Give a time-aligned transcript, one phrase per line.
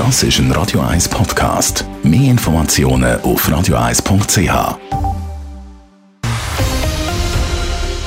[0.00, 1.84] Das ist ein Radio 1 Podcast.
[2.02, 4.78] Mehr Informationen auf radio1.ch.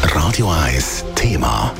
[0.01, 1.71] Radio 1 Thema.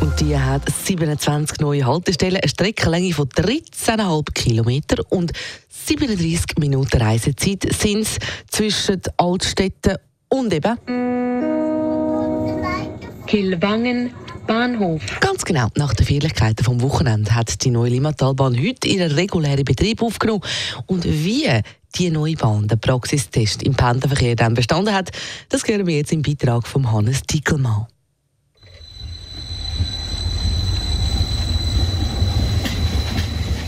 [0.00, 5.32] Und die hat 27 neue Haltestellen, eine Streckenlänge von 13,5 Kilometer und
[5.68, 9.96] 37 Minuten Reisezeit sind es zwischen Altstädten
[10.28, 10.76] und eben
[13.26, 14.12] Kilwangen
[14.46, 15.02] Bahnhof.
[15.20, 20.02] Ganz genau, nach den Feierlichkeiten vom Wochenende hat die neue Limmatalbahn heute ihren regulären Betrieb
[20.02, 20.42] aufgenommen.
[20.86, 21.48] Und wie
[21.96, 25.10] die neue Bahn den Praxistest im Pendelverkehr dann bestanden hat,
[25.48, 27.86] das hören wir jetzt im Beitrag von Hannes Dickelmann.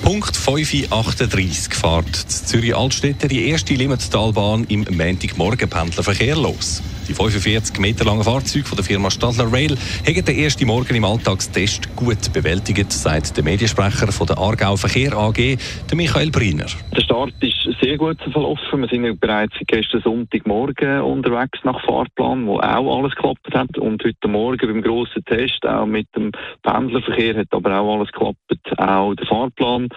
[0.03, 6.83] Punkt 5.38 fährt Zürich Altstädte die erste Limmattalbahn im Montagmorgen-Pendlerverkehr los.
[7.09, 11.07] Die 45 Meter langen Fahrzeuge von der Firma Stadler Rail haben den ersten Morgen im
[11.07, 15.57] Alltagstest gut bewältigt, sagt der Mediensprecher von der Aargau Verkehr AG,
[15.95, 16.67] Michael Briner.
[16.95, 18.83] Der Start ist sehr gut verlaufen.
[18.83, 23.79] Wir sind bereits gestern Sonntagmorgen unterwegs nach Fahrplan, wo auch alles geklappt hat.
[23.79, 26.31] Und heute Morgen beim grossen Test, auch mit dem
[26.63, 28.37] Pendlerverkehr, hat aber auch alles geklappt.
[28.77, 29.89] Auch der Fahrplan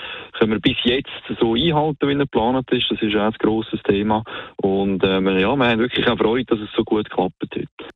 [0.42, 2.90] können wir bis jetzt so einhalten, wie er geplant ist.
[2.90, 4.24] Das ist auch ein grosses Thema.
[4.58, 7.92] Und äh, ja, wir haben wirklich auch Freude, dass es so gut geklappt hat.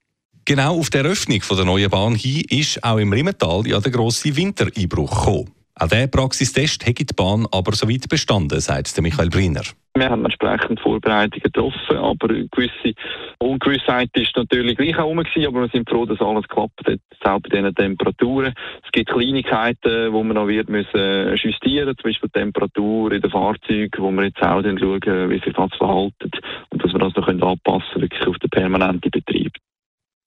[0.45, 3.91] Genau auf der Eröffnung von der neuen Bahn hin ist auch im Rimmental ja der
[3.91, 5.51] grosse Wintereinbruch gekommen.
[5.77, 9.63] Auch dieser Praxistest hat die Bahn aber soweit bestanden, sagt Michael Briner.
[9.97, 12.95] Wir haben entsprechend Vorbereitungen getroffen, aber eine gewisse
[13.39, 16.99] Ungewissheit ist natürlich gleich auch rum aber wir sind froh, dass alles klappt hat,
[17.43, 18.53] bei diesen Temperaturen.
[18.85, 23.31] Es gibt Kleinigkeiten, die man noch wird müssen justieren, zum Beispiel die Temperatur in den
[23.31, 26.31] Fahrzeugen, wo wir jetzt auch schauen, wie sich das verhalten
[26.69, 29.53] und dass wir das noch anpassen können, wirklich auf den permanenten Betrieb.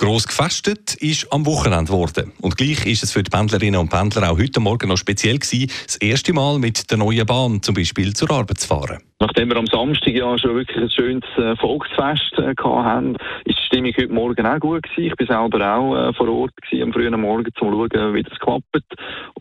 [0.00, 2.32] Gross gefestet ist am Wochenende geworden.
[2.40, 5.72] Und gleich ist es für die Pendlerinnen und Pendler auch heute Morgen noch speziell gewesen,
[5.86, 8.98] das erste Mal mit der neuen Bahn zum Beispiel zur Arbeit zu fahren.
[9.18, 13.66] Nachdem wir am Samstag ja schon wirklich ein schönes äh, Volksfest äh, hatten, ist die
[13.66, 15.12] Stimmung heute Morgen auch gut gewesen.
[15.12, 18.22] Ich war selber auch äh, vor Ort gewesen, am frühen Morgen, um zu schauen, wie
[18.22, 18.84] das klappt.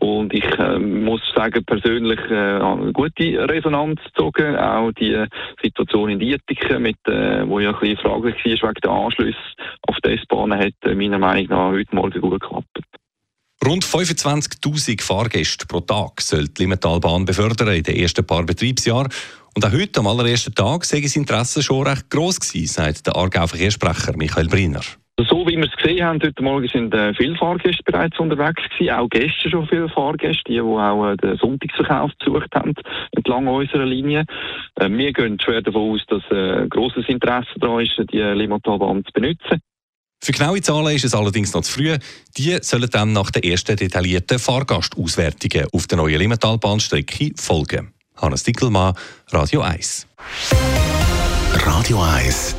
[0.00, 4.56] Und ich äh, muss sagen, persönlich eine gute Resonanz gezogen.
[4.56, 5.24] Auch die
[5.62, 9.38] Situation in Dietiken, mit, äh, wo ja ein bisschen fraglich war wegen der Anschlüsse
[9.82, 12.66] auf die S-Bahn, hat äh, meiner Meinung nach heute Morgen gut geklappt.
[13.64, 19.08] Rund 25.000 Fahrgäste pro Tag soll die Limmentalbahn befördern in den ersten paar Betriebsjahren.
[19.54, 23.16] Und auch heute, am allerersten Tag, sei das Interesse schon recht gross gewesen, sagt der
[23.16, 24.82] Aargau Verkehrssprecher Michael Briner.
[25.26, 28.94] So wie wir es gesehen haben, heute Morgen sind äh, viele Fahrgäste bereits unterwegs gewesen,
[28.94, 32.72] auch gestern schon viele Fahrgäste, die, die auch äh, den Sonntagsverkauf besucht haben,
[33.10, 34.24] entlang unserer Linie.
[34.76, 39.12] Äh, wir gehen schwer davon aus, dass äh, grosses Interesse daran ist, die Limmatalbahn zu
[39.12, 39.60] benutzen.
[40.22, 41.96] Für genaue Zahlen ist es allerdings noch zu früh.
[42.36, 47.92] Die sollen dann nach den ersten detaillierten Fahrgastauswertungen auf der neuen Limmatalbahnstrecke folgen.
[48.16, 48.94] Hannes Dickelmann,
[49.32, 50.06] Radio 1.
[51.64, 52.57] Radio 1